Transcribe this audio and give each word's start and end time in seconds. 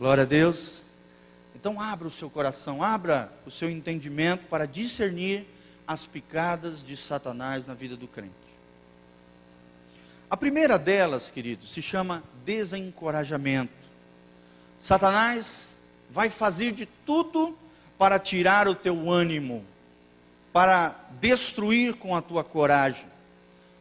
Glória 0.00 0.22
a 0.22 0.26
Deus. 0.26 0.86
Então 1.54 1.78
abra 1.78 2.08
o 2.08 2.10
seu 2.10 2.30
coração, 2.30 2.82
abra 2.82 3.30
o 3.44 3.50
seu 3.50 3.68
entendimento 3.68 4.46
para 4.46 4.66
discernir 4.66 5.46
as 5.86 6.06
picadas 6.06 6.82
de 6.82 6.96
Satanás 6.96 7.66
na 7.66 7.74
vida 7.74 7.98
do 7.98 8.08
crente. 8.08 8.32
A 10.30 10.38
primeira 10.38 10.78
delas, 10.78 11.30
queridos, 11.30 11.70
se 11.70 11.82
chama 11.82 12.24
desencorajamento. 12.46 13.74
Satanás 14.78 15.76
vai 16.08 16.30
fazer 16.30 16.72
de 16.72 16.86
tudo 16.86 17.54
para 17.98 18.18
tirar 18.18 18.68
o 18.68 18.74
teu 18.74 19.10
ânimo, 19.10 19.62
para 20.50 20.94
destruir 21.20 21.92
com 21.92 22.16
a 22.16 22.22
tua 22.22 22.42
coragem. 22.42 23.06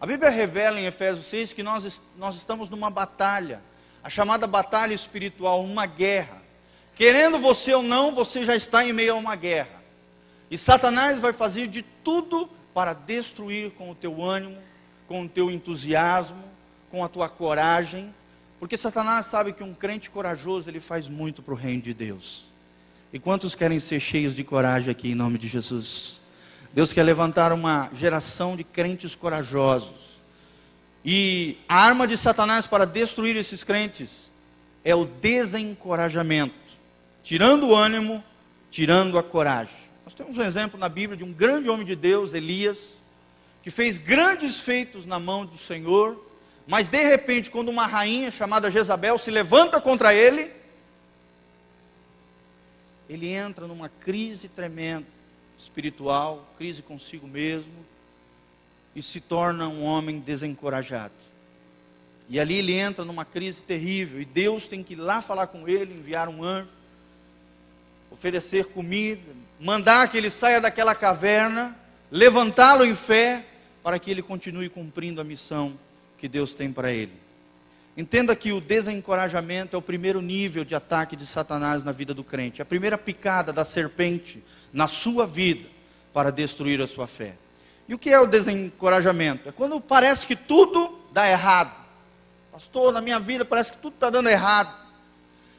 A 0.01 0.05
Bíblia 0.05 0.29
revela 0.29 0.81
em 0.81 0.85
Efésios 0.85 1.27
6 1.27 1.53
que 1.53 1.63
nós, 1.63 2.01
nós 2.17 2.35
estamos 2.35 2.67
numa 2.67 2.89
batalha, 2.89 3.61
a 4.03 4.09
chamada 4.09 4.47
batalha 4.47 4.93
espiritual, 4.93 5.63
uma 5.63 5.85
guerra. 5.85 6.41
Querendo 6.95 7.39
você 7.39 7.73
ou 7.73 7.83
não, 7.83 8.13
você 8.13 8.43
já 8.43 8.55
está 8.55 8.85
em 8.85 8.93
meio 8.93 9.13
a 9.13 9.17
uma 9.17 9.35
guerra. 9.35 9.81
E 10.49 10.57
Satanás 10.57 11.19
vai 11.19 11.33
fazer 11.33 11.67
de 11.67 11.81
tudo 11.81 12.49
para 12.73 12.93
destruir 12.93 13.71
com 13.71 13.91
o 13.91 13.95
teu 13.95 14.21
ânimo, 14.21 14.57
com 15.07 15.23
o 15.23 15.29
teu 15.29 15.49
entusiasmo, 15.51 16.43
com 16.89 17.03
a 17.03 17.07
tua 17.07 17.29
coragem, 17.29 18.13
porque 18.59 18.75
Satanás 18.75 19.27
sabe 19.27 19.53
que 19.53 19.63
um 19.63 19.73
crente 19.73 20.09
corajoso, 20.09 20.69
ele 20.69 20.79
faz 20.79 21.07
muito 21.07 21.41
para 21.41 21.53
o 21.53 21.57
reino 21.57 21.81
de 21.81 21.93
Deus. 21.93 22.45
E 23.13 23.17
quantos 23.17 23.55
querem 23.55 23.79
ser 23.79 23.99
cheios 23.99 24.35
de 24.35 24.43
coragem 24.43 24.91
aqui 24.91 25.11
em 25.11 25.15
nome 25.15 25.37
de 25.37 25.47
Jesus? 25.47 26.19
Deus 26.73 26.91
quer 26.91 27.03
levantar 27.03 27.51
uma 27.53 27.89
geração 27.93 28.55
de 28.55 28.63
crentes 28.63 29.15
corajosos. 29.15 30.08
E 31.03 31.57
a 31.67 31.75
arma 31.75 32.07
de 32.07 32.17
Satanás 32.17 32.67
para 32.67 32.85
destruir 32.85 33.35
esses 33.37 33.63
crentes 33.63 34.29
é 34.83 34.93
o 34.93 35.05
desencorajamento, 35.05 36.53
tirando 37.23 37.69
o 37.69 37.75
ânimo, 37.75 38.23
tirando 38.69 39.17
a 39.17 39.23
coragem. 39.23 39.75
Nós 40.05 40.13
temos 40.13 40.37
um 40.37 40.41
exemplo 40.41 40.79
na 40.79 40.89
Bíblia 40.89 41.17
de 41.17 41.23
um 41.23 41.31
grande 41.31 41.69
homem 41.69 41.85
de 41.85 41.95
Deus, 41.95 42.33
Elias, 42.33 42.77
que 43.61 43.69
fez 43.69 43.97
grandes 43.97 44.59
feitos 44.59 45.05
na 45.05 45.19
mão 45.19 45.45
do 45.45 45.57
Senhor, 45.57 46.25
mas 46.67 46.89
de 46.89 47.03
repente, 47.03 47.49
quando 47.49 47.69
uma 47.69 47.87
rainha 47.87 48.31
chamada 48.31 48.69
Jezabel 48.69 49.17
se 49.17 49.31
levanta 49.31 49.81
contra 49.81 50.13
ele, 50.13 50.51
ele 53.09 53.27
entra 53.29 53.65
numa 53.67 53.89
crise 53.89 54.47
tremenda 54.47 55.07
espiritual, 55.57 56.53
crise 56.57 56.81
consigo 56.81 57.27
mesmo, 57.27 57.73
e 58.99 59.03
se 59.03 59.21
torna 59.21 59.67
um 59.67 59.83
homem 59.83 60.19
desencorajado. 60.19 61.13
E 62.27 62.39
ali 62.39 62.55
ele 62.55 62.73
entra 62.73 63.05
numa 63.05 63.25
crise 63.25 63.61
terrível, 63.61 64.21
e 64.21 64.25
Deus 64.25 64.67
tem 64.67 64.83
que 64.83 64.93
ir 64.93 64.97
lá 64.97 65.21
falar 65.21 65.47
com 65.47 65.67
ele, 65.67 65.93
enviar 65.93 66.27
um 66.27 66.43
anjo, 66.43 66.69
oferecer 68.11 68.65
comida, 68.65 69.21
mandar 69.59 70.09
que 70.09 70.17
ele 70.17 70.29
saia 70.29 70.59
daquela 70.59 70.93
caverna, 70.93 71.75
levantá-lo 72.11 72.85
em 72.85 72.93
fé, 72.93 73.45
para 73.81 73.97
que 73.97 74.11
ele 74.11 74.21
continue 74.21 74.69
cumprindo 74.69 75.21
a 75.21 75.23
missão 75.23 75.79
que 76.17 76.27
Deus 76.27 76.53
tem 76.53 76.71
para 76.71 76.91
ele. 76.91 77.13
Entenda 77.95 78.35
que 78.35 78.51
o 78.51 78.61
desencorajamento 78.61 79.75
é 79.75 79.79
o 79.79 79.81
primeiro 79.81 80.21
nível 80.21 80.63
de 80.63 80.75
ataque 80.75 81.15
de 81.15 81.25
Satanás 81.25 81.83
na 81.83 81.91
vida 81.91 82.13
do 82.13 82.23
crente, 82.23 82.61
a 82.61 82.65
primeira 82.65 82.97
picada 82.97 83.51
da 83.51 83.63
serpente 83.63 84.43
na 84.71 84.87
sua 84.87 85.25
vida 85.25 85.67
para 86.13 86.31
destruir 86.31 86.81
a 86.81 86.87
sua 86.87 87.07
fé. 87.07 87.35
E 87.89 87.93
o 87.95 87.97
que 87.97 88.11
é 88.11 88.19
o 88.19 88.27
desencorajamento? 88.27 89.49
É 89.49 89.51
quando 89.51 89.81
parece 89.81 90.27
que 90.27 90.35
tudo 90.35 90.99
dá 91.11 91.27
errado. 91.27 91.75
Pastor, 92.51 92.93
na 92.93 93.01
minha 93.01 93.19
vida 93.19 93.43
parece 93.43 93.71
que 93.71 93.79
tudo 93.79 93.95
está 93.95 94.11
dando 94.11 94.29
errado. 94.29 94.71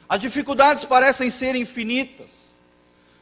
As 0.07 0.21
dificuldades 0.21 0.85
parecem 0.85 1.29
ser 1.29 1.57
infinitas. 1.57 2.31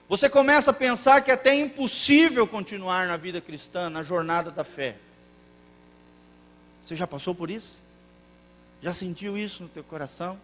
Você 0.08 0.30
começa 0.30 0.70
a 0.70 0.74
pensar 0.74 1.22
que 1.22 1.32
é 1.32 1.34
até 1.34 1.56
impossível 1.56 2.46
continuar 2.46 3.08
na 3.08 3.18
vida 3.18 3.42
cristã, 3.42 3.90
na 3.90 4.04
jornada 4.04 4.52
da 4.52 4.64
fé. 4.64 4.98
Você 6.84 6.96
já 6.96 7.08
passou 7.08 7.34
por 7.34 7.50
isso? 7.50 7.82
Já 8.80 8.94
sentiu 8.94 9.36
isso 9.36 9.64
no 9.64 9.70
teu 9.70 9.84
coração? 9.84 10.40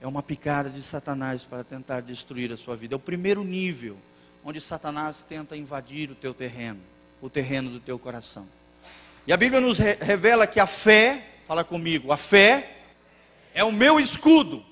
É 0.00 0.06
uma 0.06 0.22
picada 0.22 0.70
de 0.70 0.82
Satanás 0.84 1.42
para 1.44 1.64
tentar 1.64 2.00
destruir 2.00 2.52
a 2.52 2.56
sua 2.56 2.76
vida. 2.76 2.94
É 2.94 2.96
o 2.96 3.00
primeiro 3.00 3.42
nível 3.42 3.98
onde 4.44 4.60
Satanás 4.60 5.24
tenta 5.24 5.56
invadir 5.56 6.10
o 6.10 6.14
teu 6.14 6.34
terreno, 6.34 6.80
o 7.20 7.30
terreno 7.30 7.70
do 7.70 7.80
teu 7.80 7.98
coração. 7.98 8.48
E 9.26 9.32
a 9.32 9.36
Bíblia 9.36 9.60
nos 9.60 9.78
re 9.78 9.94
revela 10.00 10.46
que 10.46 10.58
a 10.58 10.66
fé, 10.66 11.40
fala 11.46 11.62
comigo, 11.62 12.10
a 12.10 12.16
fé 12.16 12.78
é 13.54 13.62
o 13.62 13.70
meu 13.70 14.00
escudo 14.00 14.64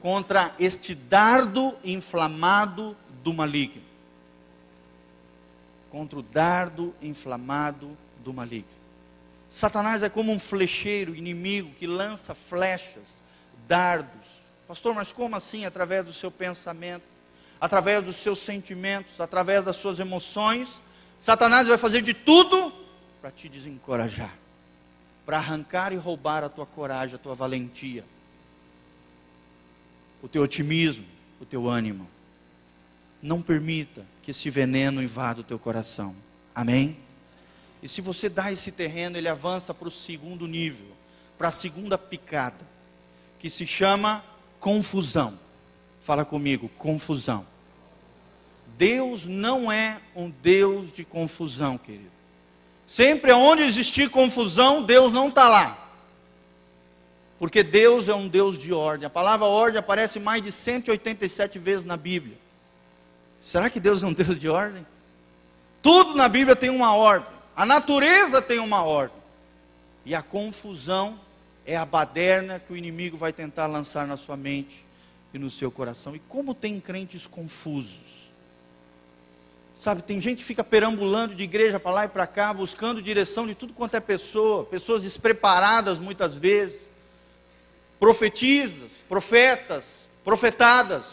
contra 0.00 0.54
este 0.58 0.94
dardo 0.94 1.76
inflamado 1.84 2.96
do 3.22 3.32
maligno. 3.32 3.82
Contra 5.90 6.18
o 6.18 6.22
dardo 6.22 6.94
inflamado 7.02 7.96
do 8.18 8.32
maligno. 8.32 8.80
Satanás 9.48 10.02
é 10.02 10.08
como 10.08 10.32
um 10.32 10.38
flecheiro 10.38 11.14
inimigo 11.14 11.74
que 11.74 11.86
lança 11.86 12.34
flechas, 12.34 13.02
dardos. 13.66 14.28
Pastor, 14.66 14.94
mas 14.94 15.12
como 15.12 15.34
assim? 15.34 15.64
Através 15.64 16.04
do 16.04 16.12
seu 16.12 16.30
pensamento, 16.30 17.02
através 17.60 18.02
dos 18.02 18.16
seus 18.16 18.38
sentimentos, 18.38 19.20
através 19.20 19.62
das 19.62 19.76
suas 19.76 20.00
emoções. 20.00 20.68
Satanás 21.18 21.68
vai 21.68 21.76
fazer 21.76 22.00
de 22.00 22.14
tudo 22.14 22.72
para 23.20 23.30
te 23.30 23.48
desencorajar, 23.48 24.34
para 25.26 25.36
arrancar 25.36 25.92
e 25.92 25.96
roubar 25.96 26.42
a 26.42 26.48
tua 26.48 26.64
coragem, 26.64 27.16
a 27.16 27.18
tua 27.18 27.34
valentia, 27.34 28.04
o 30.22 30.28
teu 30.28 30.42
otimismo, 30.42 31.06
o 31.38 31.44
teu 31.44 31.68
ânimo. 31.68 32.08
Não 33.22 33.42
permita 33.42 34.06
que 34.22 34.30
esse 34.30 34.48
veneno 34.48 35.02
invada 35.02 35.42
o 35.42 35.44
teu 35.44 35.58
coração. 35.58 36.16
Amém? 36.54 36.96
E 37.82 37.88
se 37.88 38.00
você 38.00 38.28
dá 38.28 38.50
esse 38.50 38.72
terreno, 38.72 39.18
ele 39.18 39.28
avança 39.28 39.74
para 39.74 39.88
o 39.88 39.90
segundo 39.90 40.46
nível, 40.46 40.86
para 41.36 41.48
a 41.48 41.52
segunda 41.52 41.98
picada, 41.98 42.66
que 43.38 43.50
se 43.50 43.66
chama 43.66 44.24
confusão. 44.58 45.38
Fala 46.00 46.24
comigo, 46.24 46.68
confusão. 46.70 47.49
Deus 48.80 49.26
não 49.26 49.70
é 49.70 50.00
um 50.16 50.30
Deus 50.30 50.90
de 50.90 51.04
confusão, 51.04 51.76
querido. 51.76 52.10
Sempre 52.86 53.30
onde 53.30 53.62
existir 53.62 54.08
confusão, 54.08 54.82
Deus 54.82 55.12
não 55.12 55.28
está 55.28 55.50
lá. 55.50 55.86
Porque 57.38 57.62
Deus 57.62 58.08
é 58.08 58.14
um 58.14 58.26
Deus 58.26 58.58
de 58.58 58.72
ordem. 58.72 59.06
A 59.06 59.10
palavra 59.10 59.44
ordem 59.44 59.78
aparece 59.78 60.18
mais 60.18 60.42
de 60.42 60.50
187 60.50 61.58
vezes 61.58 61.84
na 61.84 61.98
Bíblia. 61.98 62.38
Será 63.42 63.68
que 63.68 63.78
Deus 63.78 64.02
é 64.02 64.06
um 64.06 64.14
Deus 64.14 64.38
de 64.38 64.48
ordem? 64.48 64.86
Tudo 65.82 66.14
na 66.14 66.26
Bíblia 66.26 66.56
tem 66.56 66.70
uma 66.70 66.94
ordem. 66.94 67.28
A 67.54 67.66
natureza 67.66 68.40
tem 68.40 68.60
uma 68.60 68.82
ordem. 68.82 69.18
E 70.06 70.14
a 70.14 70.22
confusão 70.22 71.20
é 71.66 71.76
a 71.76 71.84
baderna 71.84 72.58
que 72.58 72.72
o 72.72 72.76
inimigo 72.78 73.18
vai 73.18 73.30
tentar 73.34 73.66
lançar 73.66 74.06
na 74.06 74.16
sua 74.16 74.38
mente 74.38 74.86
e 75.34 75.38
no 75.38 75.50
seu 75.50 75.70
coração. 75.70 76.16
E 76.16 76.18
como 76.18 76.54
tem 76.54 76.80
crentes 76.80 77.26
confusos. 77.26 78.29
Sabe, 79.80 80.02
tem 80.02 80.20
gente 80.20 80.40
que 80.40 80.44
fica 80.44 80.62
perambulando 80.62 81.34
de 81.34 81.42
igreja 81.42 81.80
para 81.80 81.90
lá 81.90 82.04
e 82.04 82.08
para 82.08 82.26
cá, 82.26 82.52
buscando 82.52 83.00
direção 83.00 83.46
de 83.46 83.54
tudo 83.54 83.72
quanto 83.72 83.94
é 83.94 84.00
pessoa, 84.00 84.66
pessoas 84.66 85.04
despreparadas 85.04 85.98
muitas 85.98 86.34
vezes, 86.34 86.78
profetizas, 87.98 88.90
profetas, 89.08 90.06
profetadas. 90.22 91.04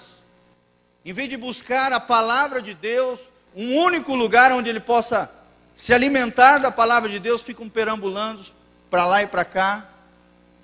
Em 1.05 1.13
vez 1.13 1.29
de 1.29 1.37
buscar 1.37 1.93
a 1.93 1.99
palavra 2.01 2.61
de 2.61 2.73
Deus, 2.73 3.31
um 3.55 3.73
único 3.77 4.13
lugar 4.13 4.51
onde 4.51 4.69
ele 4.69 4.81
possa 4.81 5.31
se 5.73 5.93
alimentar 5.93 6.57
da 6.57 6.69
palavra 6.69 7.07
de 7.07 7.19
Deus, 7.19 7.41
ficam 7.41 7.69
perambulando 7.69 8.43
para 8.89 9.05
lá 9.05 9.23
e 9.23 9.27
para 9.27 9.45
cá. 9.45 9.89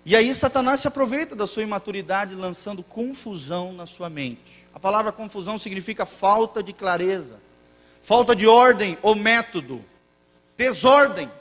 E 0.03 0.14
aí 0.14 0.35
Satanás 0.35 0.81
se 0.81 0.90
aproveita 0.90 1.38
da 1.38 1.47
sua 1.47 1.64
imaturidade, 1.64 2.35
lançando 2.35 2.84
confusão 2.84 3.72
na 3.72 3.85
sua 3.85 4.09
mente. 4.09 4.67
A 4.73 4.79
palavra 4.79 5.14
confusão 5.14 5.58
significa 5.58 6.06
falta 6.06 6.61
de 6.61 6.73
clareza, 6.73 7.41
falta 8.03 8.35
de 8.35 8.46
ordem 8.46 8.97
ou 9.02 9.16
método, 9.16 9.84
desordem 10.58 11.32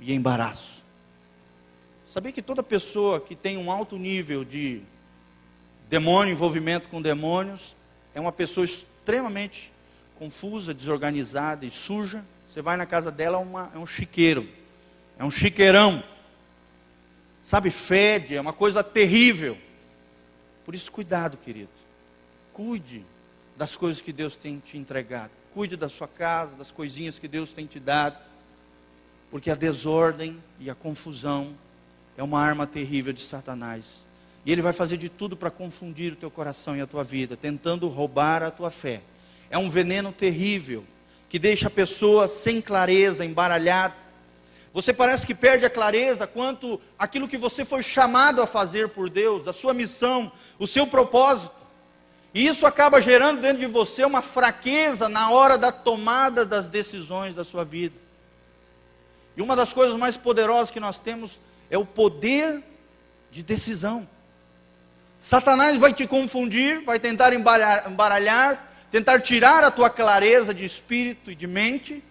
e 0.00 0.12
embaraço. 0.12 0.84
Sabia 2.04 2.32
que 2.32 2.42
toda 2.42 2.62
pessoa 2.62 3.20
que 3.20 3.36
tem 3.36 3.56
um 3.56 3.70
alto 3.70 3.96
nível 3.96 4.44
de 4.44 4.82
demônio, 5.88 6.32
envolvimento 6.32 6.88
com 6.88 7.00
demônios, 7.00 7.76
é 8.14 8.20
uma 8.20 8.32
pessoa 8.32 8.64
extremamente 8.64 9.72
confusa, 10.18 10.74
desorganizada 10.74 11.64
e 11.64 11.70
suja? 11.70 12.24
Você 12.48 12.60
vai 12.60 12.76
na 12.76 12.86
casa 12.86 13.12
dela, 13.12 13.38
é, 13.38 13.40
uma, 13.40 13.70
é 13.72 13.78
um 13.78 13.86
chiqueiro, 13.86 14.48
é 15.16 15.24
um 15.24 15.30
chiqueirão. 15.30 16.02
Sabe, 17.40 17.70
fede, 17.70 18.34
é 18.34 18.40
uma 18.40 18.52
coisa 18.52 18.82
terrível. 18.82 19.56
Por 20.64 20.74
isso, 20.74 20.90
cuidado, 20.90 21.36
querido. 21.36 21.70
Cuide 22.52 23.06
das 23.56 23.76
coisas 23.76 24.02
que 24.02 24.12
Deus 24.12 24.36
tem 24.36 24.58
te 24.58 24.76
entregado. 24.76 25.30
Cuide 25.56 25.74
da 25.74 25.88
sua 25.88 26.06
casa, 26.06 26.54
das 26.54 26.70
coisinhas 26.70 27.18
que 27.18 27.26
Deus 27.26 27.50
tem 27.50 27.64
te 27.64 27.80
dado. 27.80 28.18
Porque 29.30 29.50
a 29.50 29.54
desordem 29.54 30.38
e 30.60 30.68
a 30.68 30.74
confusão 30.74 31.54
é 32.14 32.22
uma 32.22 32.42
arma 32.42 32.66
terrível 32.66 33.10
de 33.10 33.22
Satanás. 33.22 33.86
E 34.44 34.52
ele 34.52 34.60
vai 34.60 34.74
fazer 34.74 34.98
de 34.98 35.08
tudo 35.08 35.34
para 35.34 35.50
confundir 35.50 36.12
o 36.12 36.16
teu 36.16 36.30
coração 36.30 36.76
e 36.76 36.82
a 36.82 36.86
tua 36.86 37.02
vida, 37.02 37.38
tentando 37.38 37.88
roubar 37.88 38.42
a 38.42 38.50
tua 38.50 38.70
fé. 38.70 39.00
É 39.48 39.56
um 39.56 39.70
veneno 39.70 40.12
terrível 40.12 40.84
que 41.26 41.38
deixa 41.38 41.68
a 41.68 41.70
pessoa 41.70 42.28
sem 42.28 42.60
clareza, 42.60 43.24
embaralhada. 43.24 43.94
Você 44.74 44.92
parece 44.92 45.26
que 45.26 45.34
perde 45.34 45.64
a 45.64 45.70
clareza 45.70 46.26
quanto 46.26 46.78
aquilo 46.98 47.26
que 47.26 47.38
você 47.38 47.64
foi 47.64 47.82
chamado 47.82 48.42
a 48.42 48.46
fazer 48.46 48.90
por 48.90 49.08
Deus, 49.08 49.48
a 49.48 49.54
sua 49.54 49.72
missão, 49.72 50.30
o 50.58 50.66
seu 50.66 50.86
propósito. 50.86 51.65
E 52.36 52.46
isso 52.46 52.66
acaba 52.66 53.00
gerando 53.00 53.40
dentro 53.40 53.60
de 53.60 53.66
você 53.66 54.04
uma 54.04 54.20
fraqueza 54.20 55.08
na 55.08 55.30
hora 55.30 55.56
da 55.56 55.72
tomada 55.72 56.44
das 56.44 56.68
decisões 56.68 57.34
da 57.34 57.46
sua 57.46 57.64
vida. 57.64 57.96
E 59.34 59.40
uma 59.40 59.56
das 59.56 59.72
coisas 59.72 59.98
mais 59.98 60.18
poderosas 60.18 60.70
que 60.70 60.78
nós 60.78 61.00
temos 61.00 61.40
é 61.70 61.78
o 61.78 61.86
poder 61.86 62.62
de 63.30 63.42
decisão. 63.42 64.06
Satanás 65.18 65.78
vai 65.78 65.94
te 65.94 66.06
confundir, 66.06 66.84
vai 66.84 67.00
tentar 67.00 67.32
embaralhar, 67.32 67.90
embaralhar, 67.90 68.70
tentar 68.90 69.18
tirar 69.20 69.64
a 69.64 69.70
tua 69.70 69.88
clareza 69.88 70.52
de 70.52 70.62
espírito 70.62 71.30
e 71.30 71.34
de 71.34 71.46
mente, 71.46 72.04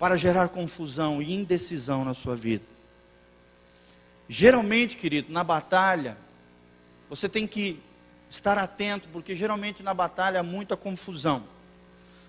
para 0.00 0.16
gerar 0.16 0.48
confusão 0.48 1.22
e 1.22 1.32
indecisão 1.32 2.04
na 2.04 2.12
sua 2.12 2.34
vida. 2.34 2.66
Geralmente, 4.28 4.96
querido, 4.96 5.32
na 5.32 5.44
batalha, 5.44 6.18
você 7.08 7.28
tem 7.28 7.46
que 7.46 7.80
estar 8.30 8.58
atento, 8.58 9.08
porque 9.12 9.34
geralmente 9.34 9.82
na 9.82 9.94
batalha 9.94 10.40
há 10.40 10.42
muita 10.42 10.76
confusão. 10.76 11.44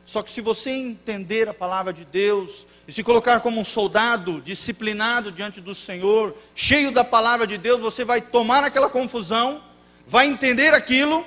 Só 0.09 0.23
que 0.23 0.31
se 0.31 0.41
você 0.41 0.71
entender 0.71 1.47
a 1.47 1.53
palavra 1.53 1.93
de 1.93 2.03
Deus 2.03 2.65
e 2.87 2.91
se 2.91 3.03
colocar 3.03 3.41
como 3.41 3.61
um 3.61 3.63
soldado 3.63 4.41
disciplinado 4.41 5.31
diante 5.31 5.61
do 5.61 5.75
Senhor, 5.75 6.35
cheio 6.55 6.91
da 6.91 7.03
palavra 7.03 7.45
de 7.45 7.59
Deus, 7.59 7.79
você 7.79 8.03
vai 8.03 8.19
tomar 8.19 8.63
aquela 8.63 8.89
confusão, 8.89 9.61
vai 10.07 10.25
entender 10.25 10.73
aquilo 10.73 11.23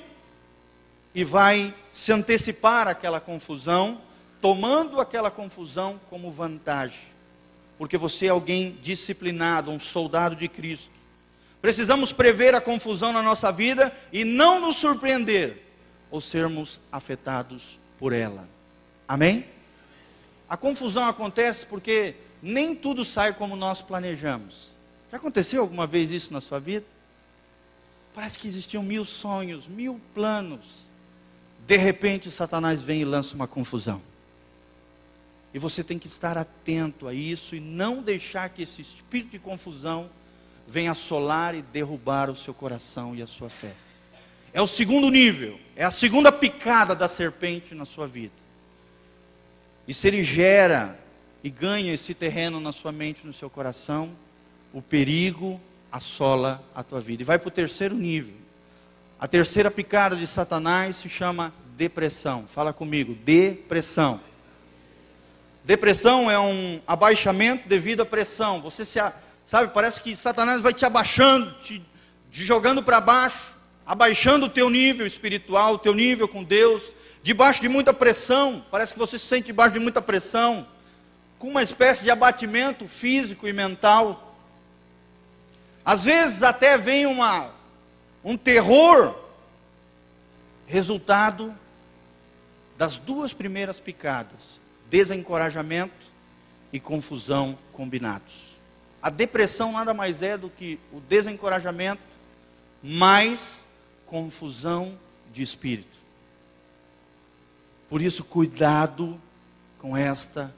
e 1.15 1.23
vai 1.23 1.73
se 1.93 2.11
antecipar 2.13 2.89
àquela 2.89 3.21
confusão, 3.21 4.01
tomando 4.41 5.01
aquela 5.01 5.31
confusão 5.31 6.01
como 6.11 6.33
vantagem. 6.33 7.13
Porque 7.79 7.97
você 7.97 8.27
é 8.27 8.31
alguém 8.31 8.79
disciplinado, 8.83 9.71
um 9.71 9.79
soldado 9.79 10.35
de 10.35 10.49
Cristo. 10.49 10.91
Precisamos 11.63 12.13
prever 12.13 12.57
a 12.57 12.61
confusão 12.61 13.13
na 13.13 13.23
nossa 13.23 13.53
vida 13.53 13.97
e 14.13 14.25
não 14.25 14.61
nos 14.61 14.77
surpreender 14.79 15.63
ou 16.11 16.21
sermos 16.21 16.81
afetados 16.91 17.79
por 18.01 18.13
ela. 18.13 18.49
Amém? 19.07 19.47
A 20.49 20.57
confusão 20.57 21.07
acontece 21.07 21.65
porque 21.65 22.17
nem 22.43 22.75
tudo 22.75 23.05
sai 23.05 23.33
como 23.33 23.55
nós 23.55 23.81
planejamos. 23.81 24.75
Já 25.11 25.19
aconteceu 25.19 25.63
alguma 25.63 25.87
vez 25.87 26.11
isso 26.11 26.33
na 26.33 26.41
sua 26.41 26.59
vida? 26.59 26.85
Parece 28.13 28.41
que 28.41 28.49
existiam 28.49 28.83
mil 28.83 29.05
sonhos, 29.05 29.69
mil 29.69 30.01
planos. 30.13 30.67
De 31.65 31.77
repente, 31.77 32.29
Satanás 32.29 32.83
vem 32.83 33.03
e 33.03 33.05
lança 33.05 33.37
uma 33.37 33.47
confusão. 33.47 34.03
E 35.55 35.61
você 35.61 35.85
tem 35.85 35.99
que 35.99 36.09
estar 36.09 36.37
atento 36.37 37.07
a 37.07 37.15
isso 37.15 37.55
e 37.55 37.61
não 37.61 38.03
deixar 38.03 38.49
que 38.49 38.63
esse 38.63 38.83
espírito 38.83 39.31
de 39.31 39.39
confusão 39.39 40.11
venha 40.67 40.93
assolar 40.93 41.55
e 41.55 41.63
derrubar 41.63 42.31
o 42.31 42.37
seu 42.37 42.55
coração 42.55 43.15
e 43.15 43.23
a 43.23 43.27
sua 43.27 43.49
fé. 43.49 43.75
É 44.53 44.61
o 44.61 44.67
segundo 44.67 45.11
nível, 45.11 45.59
é 45.75 45.85
a 45.85 45.91
segunda 45.91 46.31
picada 46.31 46.95
da 46.95 47.09
serpente 47.09 47.75
na 47.75 47.85
sua 47.85 48.07
vida. 48.07 48.35
E 49.87 49.95
se 49.95 50.07
ele 50.09 50.23
gera 50.23 50.99
e 51.43 51.51
ganha 51.51 51.93
esse 51.93 52.15
terreno 52.15 52.61
na 52.61 52.73
sua 52.73 52.93
mente, 52.93 53.27
no 53.27 53.33
seu 53.33 53.51
coração, 53.51 54.11
o 54.73 54.81
perigo 54.81 55.61
assola 55.91 56.63
a 56.75 56.83
tua 56.83 57.01
vida. 57.01 57.23
E 57.23 57.25
vai 57.25 57.39
para 57.39 57.49
o 57.49 57.51
terceiro 57.51 57.95
nível. 57.95 58.37
A 59.19 59.29
terceira 59.29 59.71
picada 59.71 60.17
de 60.17 60.27
Satanás 60.27 60.97
se 60.97 61.09
chama 61.09 61.53
depressão. 61.77 62.47
Fala 62.47 62.73
comigo, 62.73 63.15
depressão. 63.15 64.21
Depressão 65.65 66.31
é 66.31 66.39
um 66.39 66.81
abaixamento 66.87 67.69
devido 67.69 68.03
à 68.03 68.07
pressão. 68.07 68.61
Você 68.63 68.85
se, 68.85 68.99
sabe, 69.45 69.73
parece 69.73 70.01
que 70.01 70.15
Satanás 70.17 70.61
vai 70.61 70.73
te 70.73 70.85
abaixando, 70.85 71.53
te, 71.61 71.83
te 72.31 72.45
jogando 72.45 72.83
para 72.83 73.01
baixo, 73.01 73.57
abaixando 73.87 74.47
o 74.47 74.49
teu 74.49 74.71
nível 74.71 75.07
espiritual, 75.07 75.75
o 75.75 75.79
teu 75.79 75.95
nível 75.95 76.29
com 76.29 76.43
Deus, 76.43 76.95
debaixo 77.23 77.61
de 77.61 77.69
muita 77.69 77.93
pressão, 77.93 78.65
parece 78.71 78.93
que 78.93 78.99
você 78.99 79.19
se 79.19 79.27
sente 79.27 79.47
debaixo 79.47 79.75
de 79.75 79.81
muita 79.81 80.03
pressão, 80.03 80.67
com 81.39 81.49
uma 81.49 81.63
espécie 81.63 82.05
de 82.05 82.11
abatimento 82.11 82.87
físico 82.87 83.49
e 83.49 83.53
mental. 83.53 84.37
Às 85.85 86.05
vezes 86.05 86.43
até 86.43 86.79
vem 86.79 87.07
uma, 87.07 87.51
um 88.25 88.37
terror, 88.37 89.15
resultado 90.67 91.55
das 92.79 92.99
duas 92.99 93.35
primeiras 93.35 93.79
picadas: 93.79 94.41
desencorajamento 94.89 96.07
e 96.73 96.81
confusão 96.81 97.59
combinados. 97.73 98.52
A 99.03 99.11
depressão 99.11 99.73
nada 99.73 99.93
mais 99.93 100.23
é 100.23 100.39
do 100.39 100.49
que 100.49 100.79
o 100.93 101.01
desencorajamento 101.01 102.03
mais 102.83 103.65
confusão 104.07 104.97
de 105.33 105.43
espírito. 105.43 105.99
Por 107.89 108.01
isso, 108.01 108.23
cuidado 108.23 109.21
com 109.79 109.97
esta 109.97 110.55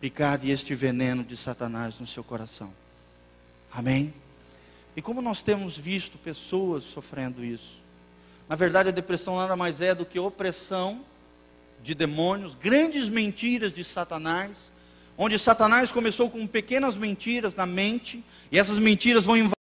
picada 0.00 0.46
e 0.46 0.50
este 0.50 0.74
veneno 0.74 1.24
de 1.24 1.36
Satanás 1.36 1.98
no 1.98 2.06
seu 2.06 2.22
coração. 2.22 2.72
Amém? 3.72 4.14
E 4.96 5.02
como 5.02 5.20
nós 5.20 5.42
temos 5.42 5.76
visto 5.76 6.16
pessoas 6.16 6.84
sofrendo 6.84 7.44
isso? 7.44 7.82
Na 8.48 8.56
verdade, 8.56 8.88
a 8.88 8.92
depressão 8.92 9.36
nada 9.36 9.56
mais 9.56 9.80
é 9.80 9.94
do 9.94 10.06
que 10.06 10.18
opressão 10.18 11.04
de 11.82 11.94
demônios, 11.94 12.54
grandes 12.54 13.08
mentiras 13.08 13.72
de 13.72 13.84
Satanás, 13.84 14.72
onde 15.18 15.36
Satanás 15.36 15.90
começou 15.90 16.30
com 16.30 16.46
pequenas 16.46 16.96
mentiras 16.96 17.52
na 17.56 17.66
mente, 17.66 18.24
e 18.52 18.58
essas 18.58 18.78
mentiras 18.78 19.24
vão 19.24 19.36